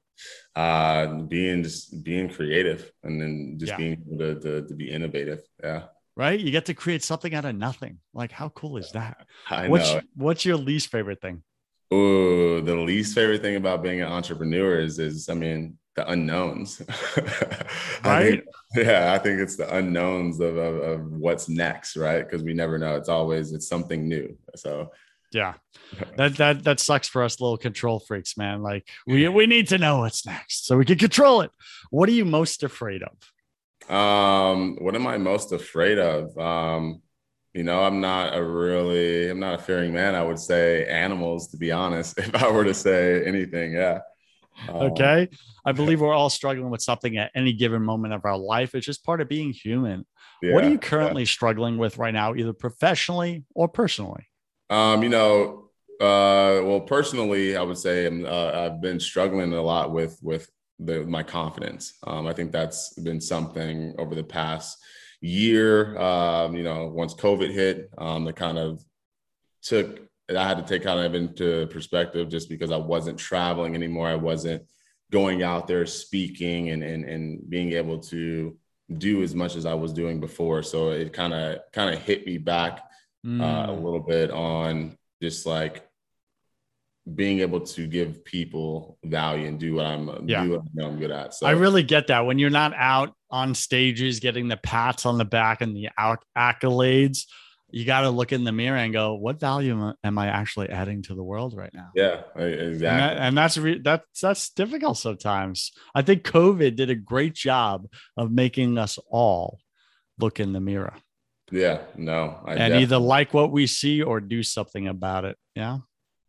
[0.55, 3.77] Uh, being just being creative and then just yeah.
[3.77, 5.43] being able to, to, to be innovative.
[5.63, 5.83] Yeah
[6.15, 6.39] right?
[6.39, 7.99] You get to create something out of nothing.
[8.13, 9.25] Like, how cool is that?
[9.49, 10.01] I what's, know.
[10.15, 11.43] What's your least favorite thing?
[11.91, 16.81] Oh, the least favorite thing about being an entrepreneur is, is I mean, the unknowns.
[17.17, 17.23] right?
[18.03, 18.43] I think,
[18.75, 22.23] yeah, I think it's the unknowns of, of, of what's next, right?
[22.23, 22.95] Because we never know.
[22.95, 24.37] It's always it's something new.
[24.55, 24.91] So
[25.31, 25.53] yeah,
[26.17, 28.61] that that that sucks for us little control freaks, man.
[28.61, 31.51] Like we we need to know what's next so we can control it.
[31.91, 33.13] What are you most afraid of?
[33.89, 36.37] Um, what am I most afraid of?
[36.37, 37.01] Um,
[37.53, 40.15] you know, I'm not a really, I'm not a fearing man.
[40.15, 43.73] I would say animals, to be honest, if I were to say anything.
[43.73, 43.99] Yeah.
[44.69, 45.29] Um, okay.
[45.65, 48.75] I believe we're all struggling with something at any given moment of our life.
[48.75, 50.05] It's just part of being human.
[50.41, 51.27] Yeah, what are you currently yeah.
[51.27, 54.27] struggling with right now, either professionally or personally?
[54.69, 55.69] Um, you know,
[55.99, 61.05] uh, well, personally, I would say uh, I've been struggling a lot with with the,
[61.05, 61.93] my confidence.
[62.05, 64.77] Um, I think that's been something over the past
[65.21, 65.97] year.
[65.97, 68.83] Um, you know, once COVID hit, um, that kind of
[69.61, 70.01] took.
[70.27, 74.07] I had to take kind of into perspective just because I wasn't traveling anymore.
[74.07, 74.63] I wasn't
[75.11, 78.57] going out there speaking and and and being able to
[78.97, 80.63] do as much as I was doing before.
[80.63, 82.81] So it kind of kind of hit me back
[83.25, 83.41] mm.
[83.41, 83.83] uh, a mm.
[83.83, 85.87] little bit on just like
[87.13, 90.43] being able to give people value and do what I'm yeah.
[90.43, 91.35] do what I know I'm good at.
[91.35, 95.17] So I really get that when you're not out on stages getting the pats on
[95.17, 95.89] the back and the
[96.35, 97.25] accolades,
[97.69, 101.03] you got to look in the mirror and go, what value am I actually adding
[101.03, 101.89] to the world right now?
[101.93, 102.87] Yeah, exactly.
[102.87, 105.73] And, that, and that's re- that's that's difficult sometimes.
[105.93, 107.87] I think COVID did a great job
[108.17, 109.59] of making us all
[110.17, 110.93] look in the mirror.
[111.51, 115.37] Yeah, no, I and either like what we see or do something about it.
[115.55, 115.79] Yeah.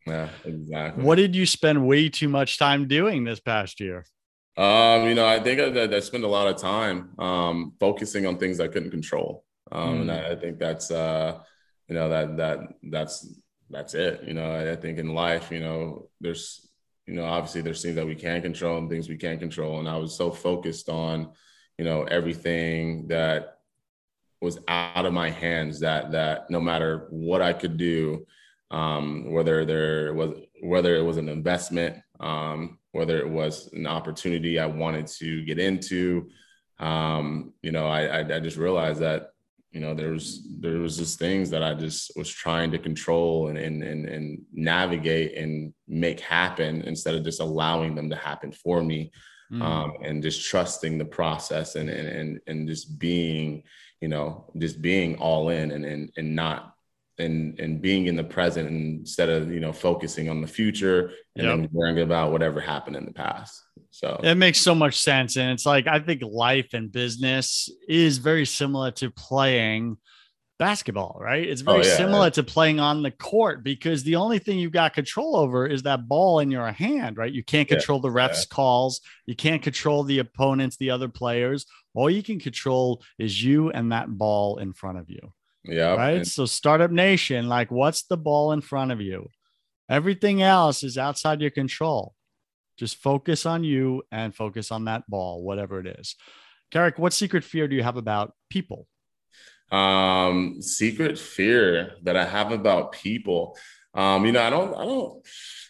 [0.07, 1.03] Yeah, exactly.
[1.03, 4.05] What did you spend way too much time doing this past year?
[4.57, 8.39] Um, you know, I think I, I spent a lot of time um, focusing on
[8.39, 10.01] things I couldn't control, um, mm.
[10.03, 11.41] and I, I, think that's uh,
[11.89, 13.29] you know that that that's
[13.69, 14.23] that's it.
[14.27, 16.67] You know, I, I think in life, you know, there's
[17.07, 19.89] you know obviously there's things that we can control and things we can't control, and
[19.89, 21.33] I was so focused on
[21.77, 23.59] you know everything that
[24.41, 28.27] was out of my hands that that no matter what I could do
[28.71, 34.59] um, whether there was whether it was an investment, um, whether it was an opportunity
[34.59, 36.29] I wanted to get into.
[36.79, 39.31] Um, you know, I, I, I just realized that
[39.71, 43.49] you know there was there was just things that I just was trying to control
[43.49, 48.53] and and and, and navigate and make happen instead of just allowing them to happen
[48.53, 49.13] for me.
[49.53, 49.63] Mm.
[49.63, 53.63] Um, and just trusting the process and, and and and just being
[54.01, 56.76] you know just being all in and and, and not
[57.19, 61.63] and and being in the present instead of you know focusing on the future and
[61.63, 61.71] yep.
[61.73, 63.63] worrying about whatever happened in the past.
[63.91, 65.37] So it makes so much sense.
[65.37, 69.97] And it's like i think life and business is very similar to playing
[70.59, 71.47] basketball right?
[71.47, 74.59] It's oh, very oh, yeah, similar to playing on the court because the only thing
[74.59, 77.33] you've got control over is that ball in your hand right?
[77.33, 79.01] You can't control yeah, the refs calls.
[79.27, 81.67] You can't control the opponents the other players.
[81.95, 85.33] All you can control is you and that ball in front of you
[85.69, 85.95] yeah.
[85.95, 86.17] Right.
[86.19, 89.29] And- so, Startup Nation, like, what's the ball in front of you?
[89.89, 92.15] Everything else is outside your control.
[92.77, 96.17] Just focus on you and focus on that ball, whatever it is.
[96.71, 98.87] Carrick, what secret fear do you have about people?
[99.71, 103.57] Um, secret fear that I have about people.
[103.95, 105.27] Um, you know, I don't, I don't,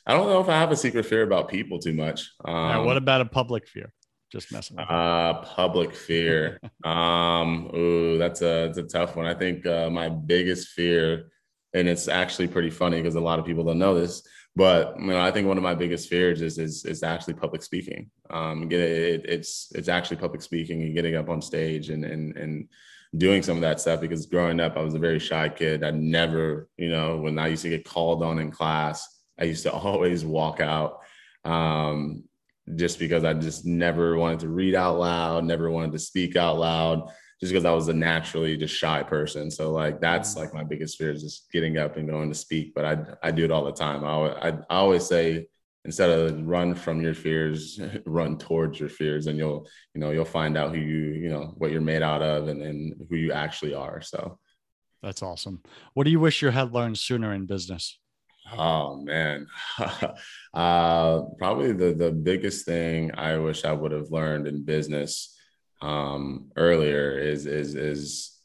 [0.07, 2.31] I don't know if I have a secret fear about people too much.
[2.45, 3.93] Um, now, what about a public fear?
[4.31, 4.77] Just messing.
[4.77, 6.61] With uh, public fear.
[6.85, 9.27] um, ooh, that's a that's a tough one.
[9.27, 11.31] I think uh, my biggest fear,
[11.75, 14.23] and it's actually pretty funny because a lot of people don't know this,
[14.57, 17.63] but you know, I think one of my biggest fears is is, is actually public
[17.63, 18.11] speaking.
[18.31, 22.37] Um, get it, it's it's actually public speaking and getting up on stage and and
[22.37, 22.69] and
[23.17, 25.85] doing some of that stuff because growing up I was a very shy kid.
[25.85, 29.07] I never, you know, when I used to get called on in class,
[29.39, 31.01] I used to always walk out.
[31.45, 32.25] Um,
[32.75, 36.59] just because I just never wanted to read out loud, never wanted to speak out
[36.59, 37.09] loud,
[37.41, 39.51] just because I was a naturally just shy person.
[39.51, 40.39] So like that's mm.
[40.39, 42.75] like my biggest fear is just getting up and going to speak.
[42.75, 44.05] But I I do it all the time.
[44.05, 45.47] I I, I always say
[45.85, 50.25] instead of run from your fears, run towards your fears, and you'll you know you'll
[50.25, 53.33] find out who you you know what you're made out of and and who you
[53.33, 54.03] actually are.
[54.03, 54.39] So
[55.03, 55.63] that's awesome.
[55.95, 57.99] What do you wish you had learned sooner in business?
[58.53, 59.49] Oh man,
[60.55, 65.37] uh, probably the the biggest thing I wish I would have learned in business
[65.83, 68.39] um, earlier is is is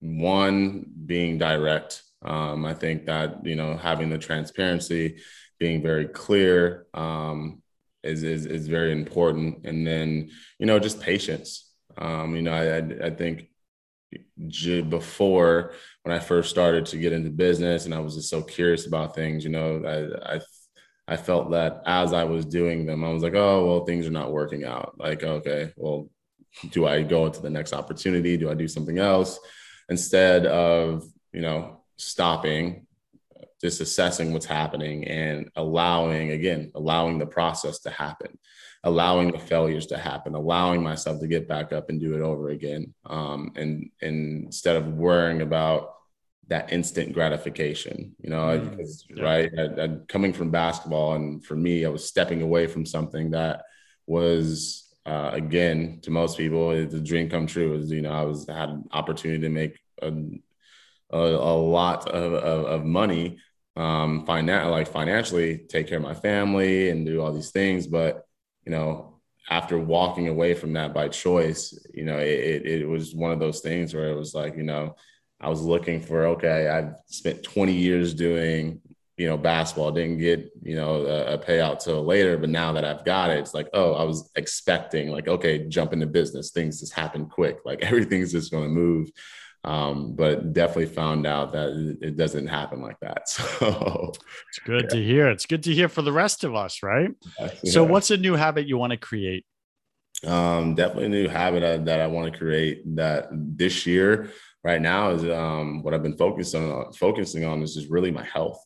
[0.00, 2.02] one being direct.
[2.22, 5.18] Um, I think that you know having the transparency,
[5.58, 7.62] being very clear um,
[8.04, 11.72] is, is is very important, and then you know just patience.
[11.98, 13.48] Um, you know, I I, I think
[14.88, 18.86] before when I first started to get into business and I was just so curious
[18.86, 20.40] about things, you know, I, I,
[21.08, 24.12] I felt that as I was doing them, I was like, oh, well, things are
[24.12, 24.94] not working out.
[24.98, 26.10] Like, okay, well,
[26.70, 28.36] do I go into the next opportunity?
[28.36, 29.38] Do I do something else?
[29.88, 32.86] Instead of, you know, stopping,
[33.60, 38.38] just assessing what's happening and allowing, again, allowing the process to happen
[38.86, 42.50] allowing the failures to happen, allowing myself to get back up and do it over
[42.50, 42.94] again.
[43.04, 45.94] Um, and, and instead of worrying about
[46.46, 49.24] that instant gratification, you know, mm, yeah.
[49.24, 49.50] right.
[49.58, 53.64] I, I, coming from basketball, and for me, I was stepping away from something that
[54.06, 57.74] was, uh, again, to most people, it's a dream come true.
[57.74, 60.12] Is you know, I was had an opportunity to make a,
[61.10, 63.38] a, a lot of, of, of money,
[63.74, 68.25] um, finan- like financially, take care of my family and do all these things, but
[68.66, 73.30] you know, after walking away from that by choice, you know, it, it, was one
[73.30, 74.96] of those things where it was like, you know,
[75.40, 78.80] I was looking for, okay, I've spent 20 years doing,
[79.16, 82.36] you know, basketball, didn't get, you know, a, a payout till later.
[82.36, 85.92] But now that I've got it, it's like, oh, I was expecting, like, okay, jump
[85.92, 86.50] into business.
[86.50, 87.58] Things just happen quick.
[87.64, 89.10] Like everything's just going to move.
[89.66, 93.28] Um, but definitely found out that it doesn't happen like that.
[93.28, 94.12] So
[94.48, 94.96] it's good yeah.
[94.96, 95.28] to hear.
[95.28, 97.10] It's good to hear for the rest of us, right?
[97.64, 99.44] So, what's a new habit you want to create?
[100.24, 104.30] Um, definitely a new habit I, that I want to create that this year,
[104.62, 106.92] right now, is um, what I've been focusing on.
[106.92, 108.64] Focusing on is just really my health,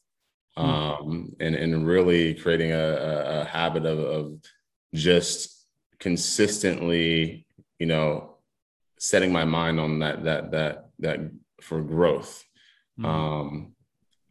[0.57, 0.65] hmm.
[0.65, 4.33] um, and and really creating a, a habit of, of
[4.95, 5.67] just
[5.99, 7.47] consistently,
[7.79, 8.37] you know,
[8.99, 11.21] setting my mind on that that that that
[11.61, 12.45] for growth.
[12.99, 13.07] Mm-hmm.
[13.07, 13.75] Um,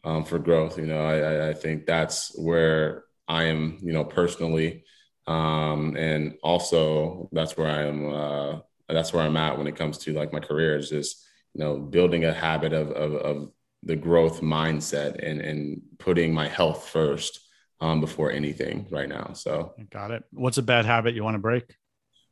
[0.04, 4.86] um, for growth, you know, I, I think that's where I am, you know, personally,
[5.28, 8.12] um, and also that's where I am.
[8.12, 11.64] Uh, that's where I'm at when it comes to like my career is just you
[11.64, 13.52] know building a habit of of, of
[13.84, 17.40] the growth mindset and and putting my health first
[17.82, 19.34] um, before anything right now.
[19.34, 20.24] So got it.
[20.32, 21.76] What's a bad habit you want to break?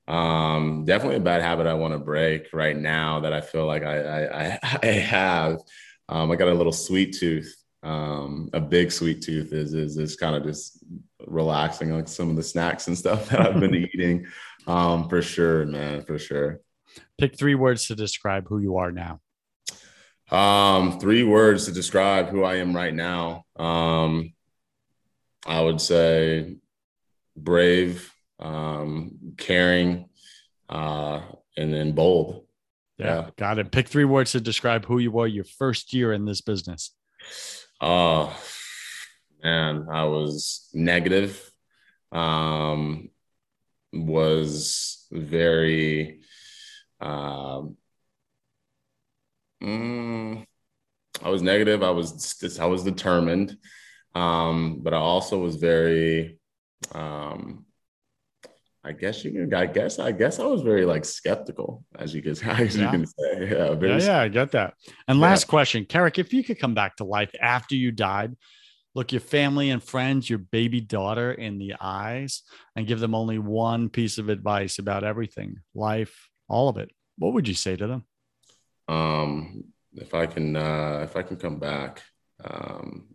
[0.07, 3.83] Um, definitely a bad habit I want to break right now that I feel like
[3.83, 5.59] I I, I have.
[6.09, 7.53] Um, I got a little sweet tooth.
[7.83, 10.83] Um, a big sweet tooth is is is kind of just
[11.25, 14.27] relaxing like some of the snacks and stuff that I've been eating.
[14.65, 16.61] Um, for sure, man, for sure.
[17.17, 19.21] Pick three words to describe who you are now.
[20.29, 23.45] Um, three words to describe who I am right now.
[23.55, 24.33] Um,
[25.45, 26.57] I would say
[27.35, 30.09] brave, um, caring,
[30.69, 31.21] uh,
[31.55, 32.45] and then bold.
[32.97, 33.71] Yeah, yeah, got it.
[33.71, 36.95] Pick three words to describe who you were your first year in this business.
[37.79, 38.35] Oh
[39.43, 41.51] man, I was negative.
[42.11, 43.09] Um,
[43.93, 46.21] was very
[46.99, 47.77] um,
[49.61, 50.45] mm,
[51.23, 51.83] I was negative.
[51.83, 53.57] I was I was determined,
[54.15, 56.39] um, but I also was very
[56.93, 57.65] um,
[58.87, 59.53] I guess you can.
[59.53, 59.99] I guess.
[59.99, 62.85] I guess I was very like skeptical, as you can, as yeah.
[62.85, 63.49] you can say.
[63.51, 64.75] Yeah, yeah, yeah, I get that.
[65.09, 65.49] And last yeah.
[65.49, 68.37] question, Carrick, if you could come back to life after you died,
[68.95, 72.43] look your family and friends, your baby daughter in the eyes,
[72.77, 77.33] and give them only one piece of advice about everything, life, all of it, what
[77.33, 78.05] would you say to them?
[78.87, 82.03] Um, if I can, uh, if I can come back,
[82.41, 83.09] um,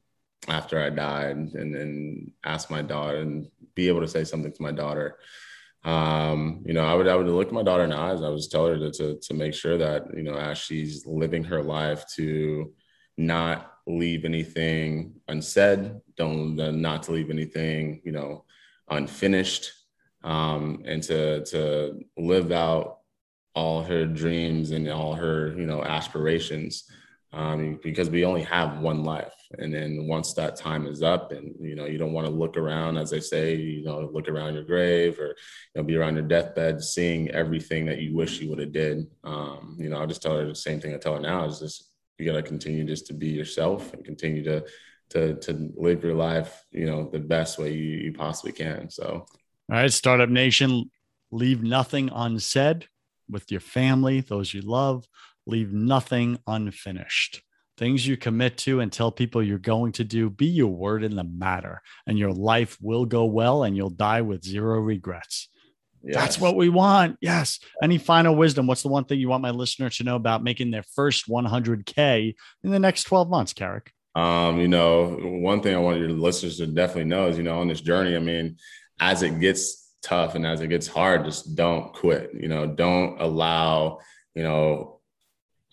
[0.48, 4.62] after I died and then ask my daughter and be able to say something to
[4.62, 5.18] my daughter
[5.84, 8.22] um, you know, I would I would look my daughter in the eyes.
[8.22, 11.42] I would tell her to, to to make sure that you know as she's living
[11.44, 12.72] her life to
[13.16, 18.44] not leave anything unsaid, don't not to leave anything you know
[18.90, 19.72] unfinished,
[20.22, 22.98] um, and to to live out
[23.54, 26.84] all her dreams and all her you know aspirations.
[27.32, 29.34] Um, because we only have one life.
[29.58, 32.56] And then once that time is up, and you know, you don't want to look
[32.56, 35.34] around, as they say, you know, look around your grave or you
[35.76, 39.06] know, be around your deathbed, seeing everything that you wish you would have did.
[39.24, 41.60] Um, you know, I'll just tell her the same thing I tell her now is
[41.60, 44.64] just you got to continue just to be yourself and continue to
[45.10, 48.90] to to live your life, you know, the best way you, you possibly can.
[48.90, 49.26] So,
[49.70, 50.90] all right, Startup Nation,
[51.30, 52.88] leave nothing unsaid
[53.30, 55.06] with your family, those you love
[55.46, 57.42] leave nothing unfinished.
[57.78, 61.16] Things you commit to and tell people you're going to do, be your word in
[61.16, 65.48] the matter, and your life will go well and you'll die with zero regrets.
[66.04, 66.16] Yes.
[66.16, 67.16] That's what we want.
[67.20, 67.60] Yes.
[67.82, 68.66] Any final wisdom?
[68.66, 72.34] What's the one thing you want my listeners to know about making their first 100K
[72.64, 73.92] in the next 12 months, Carrick?
[74.14, 77.60] Um, you know, one thing I want your listeners to definitely know is, you know,
[77.60, 78.56] on this journey, I mean,
[79.00, 82.30] as it gets tough and as it gets hard, just don't quit.
[82.34, 84.00] You know, don't allow,
[84.34, 85.00] you know,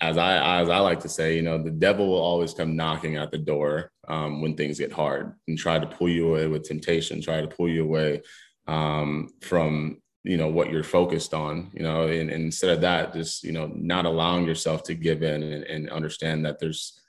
[0.01, 3.17] as I as I like to say, you know, the devil will always come knocking
[3.17, 6.63] at the door um, when things get hard and try to pull you away with
[6.63, 8.21] temptation, try to pull you away
[8.67, 11.71] um, from you know what you're focused on.
[11.73, 15.21] You know, and, and, instead of that, just you know, not allowing yourself to give
[15.21, 16.99] in and, and understand that there's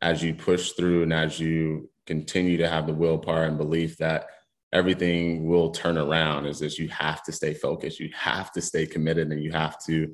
[0.00, 4.26] as you push through and as you continue to have the willpower and belief that
[4.72, 8.84] everything will turn around is that you have to stay focused you have to stay
[8.84, 10.12] committed and you have to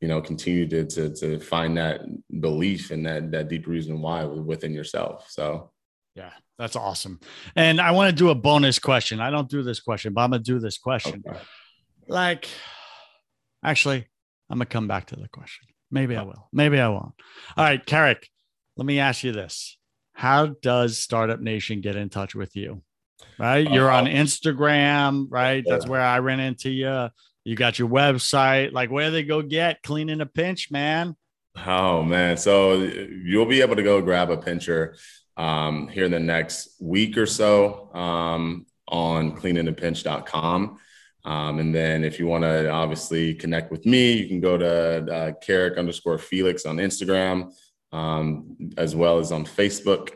[0.00, 2.00] you know continue to to to find that
[2.40, 5.70] belief and that that deep reason why within yourself so.
[6.14, 7.20] Yeah that's awesome.
[7.56, 9.18] And i want to do a bonus question.
[9.20, 11.22] I don't do this question but i'm gonna do this question.
[11.26, 11.38] Okay.
[12.08, 12.48] like
[13.64, 14.06] actually
[14.48, 15.68] i'm gonna come back to the question.
[15.90, 17.14] Maybe i will maybe i won't.
[17.56, 18.28] All right carrick
[18.76, 19.78] let me ask you this.
[20.12, 22.82] How does startup nation get in touch with you?
[23.38, 23.70] Right?
[23.70, 25.64] You're on uh, instagram right?
[25.66, 27.10] That's where i ran into you
[27.44, 28.72] you got your website.
[28.72, 31.16] Like where they go get cleaning a pinch, man?
[31.66, 32.36] Oh man.
[32.36, 34.96] So you'll be able to go grab a pincher
[35.36, 40.78] um, here in the next week or so um, on cleaningapinch.com.
[41.24, 45.12] Um, and then if you want to obviously connect with me, you can go to
[45.12, 47.52] uh, Carrick underscore Felix on Instagram,
[47.92, 50.10] um, as well as on Facebook.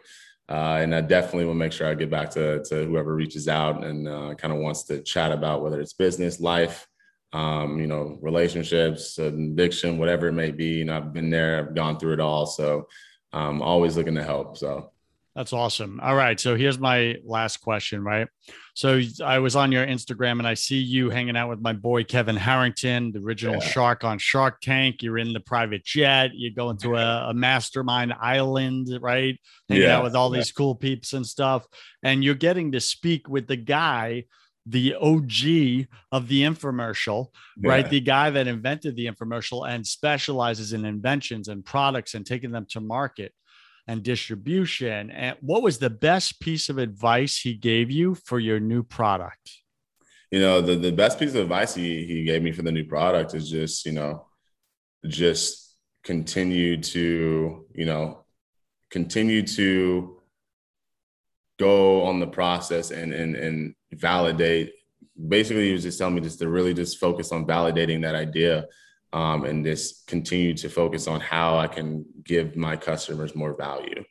[0.49, 3.85] Uh, and I definitely will make sure I get back to, to whoever reaches out
[3.85, 6.87] and uh, kind of wants to chat about whether it's business, life,
[7.35, 10.67] um, you know, relationships, addiction, whatever it may be.
[10.67, 12.47] You know, I've been there, I've gone through it all.
[12.47, 12.87] So
[13.33, 14.57] I'm um, always looking to help.
[14.57, 14.93] So
[15.35, 15.99] that's awesome.
[16.01, 16.39] All right.
[16.39, 18.29] So here's my last question, right?
[18.75, 22.05] So I was on your Instagram and I see you hanging out with my boy
[22.05, 23.69] Kevin Harrington, the original yeah.
[23.69, 25.03] shark on Shark Tank.
[25.03, 26.35] You're in the private jet.
[26.35, 29.37] You go into a, a mastermind island, right?
[29.69, 29.97] Hanging yeah.
[29.97, 31.67] out with all these cool peeps and stuff.
[32.05, 34.27] And you're getting to speak with the guy
[34.67, 37.71] the OG of the infomercial, yeah.
[37.71, 37.89] right?
[37.89, 42.67] The guy that invented the infomercial and specializes in inventions and products and taking them
[42.71, 43.33] to market
[43.87, 45.11] and distribution.
[45.11, 49.51] And what was the best piece of advice he gave you for your new product?
[50.31, 52.85] You know, the, the best piece of advice he, he gave me for the new
[52.85, 54.27] product is just, you know,
[55.07, 58.25] just continue to, you know,
[58.91, 60.14] continue to
[61.59, 64.73] go on the process and and and validate.
[65.29, 68.67] Basically, he was just telling me just to really just focus on validating that idea,
[69.13, 74.05] um, and just continue to focus on how I can give my customers more value.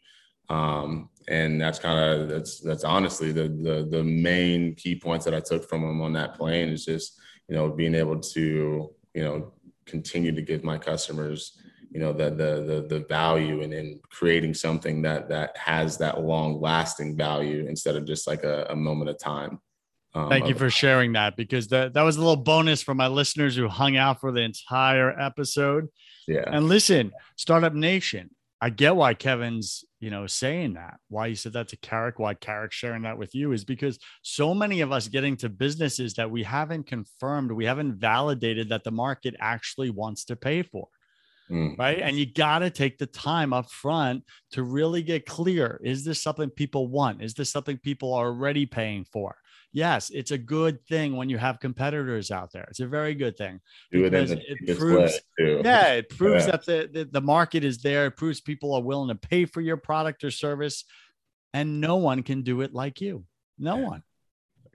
[0.49, 5.33] Um, and that's kind of that's that's honestly the, the the main key points that
[5.33, 9.23] I took from him on that plane is just you know being able to you
[9.23, 9.53] know
[9.85, 11.57] continue to give my customers
[11.93, 16.21] you know the the the, the value and in creating something that that has that
[16.21, 19.59] long lasting value instead of just like a, a moment of time
[20.15, 23.07] um, Thank you for sharing that because that, that was a little bonus for my
[23.07, 25.87] listeners who hung out for the entire episode.
[26.27, 26.43] Yeah.
[26.45, 28.29] And listen, Startup Nation,
[28.61, 30.99] I get why Kevin's, you know, saying that.
[31.09, 34.53] Why he said that to Carrick, why Carrick's sharing that with you is because so
[34.53, 38.91] many of us getting to businesses that we haven't confirmed, we haven't validated that the
[38.91, 40.87] market actually wants to pay for.
[41.51, 41.77] Mm.
[41.77, 41.99] Right.
[41.99, 45.79] And you got to take the time up front to really get clear.
[45.83, 47.21] Is this something people want?
[47.21, 49.35] Is this something people are already paying for?
[49.73, 52.65] Yes, it's a good thing when you have competitors out there.
[52.69, 53.59] It's a very good thing
[53.91, 56.51] because it, it proves, yeah, it proves yeah.
[56.51, 58.05] that the, the, the market is there.
[58.05, 60.85] It proves people are willing to pay for your product or service,
[61.55, 63.25] and no one can do it like you.
[63.57, 64.03] No one.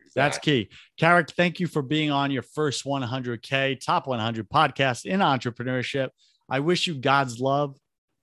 [0.09, 0.13] Exactly.
[0.17, 0.69] That's key.
[0.99, 6.09] Carrick, thank you for being on your first 100K top 100 podcast in entrepreneurship.
[6.49, 7.77] I wish you God's love,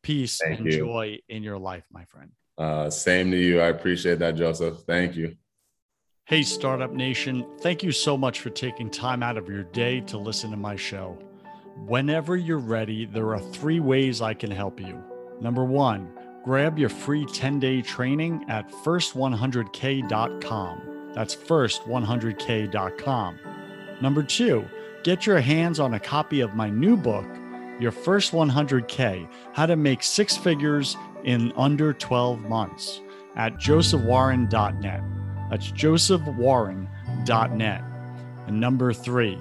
[0.04, 0.78] peace, Thank and you.
[0.78, 2.32] joy in your life, my friend.
[2.58, 3.60] Uh, same to you.
[3.60, 4.80] I appreciate that, Joseph.
[4.88, 5.36] Thank you.
[6.26, 7.46] Hey, Startup Nation.
[7.60, 10.76] Thank you so much for taking time out of your day to listen to my
[10.76, 11.18] show.
[11.86, 15.04] Whenever you're ready, there are three ways I can help you.
[15.40, 16.12] Number one,
[16.44, 21.12] grab your free 10 day training at first100k.com.
[21.14, 23.40] That's first100k.com.
[24.02, 24.66] Number two,
[25.04, 27.28] get your hands on a copy of my new book,
[27.80, 33.02] Your First 100K How to Make Six Figures in Under 12 Months,
[33.36, 35.02] at josephwarren.net.
[35.50, 37.84] That's josephwarren.net.
[38.48, 39.40] And number three,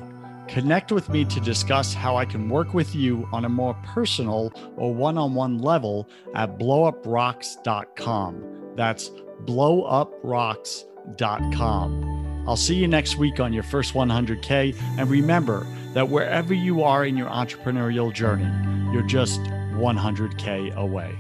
[0.49, 4.53] connect with me to discuss how I can work with you on a more personal
[4.77, 8.73] or one on one level at blowuprocks.com.
[8.77, 9.11] That's
[9.45, 12.15] blowuprocks.com.
[12.47, 14.77] I'll see you next week on your first 100K.
[14.99, 18.51] And remember that wherever you are in your entrepreneurial journey,
[18.93, 21.17] you're just 100K away.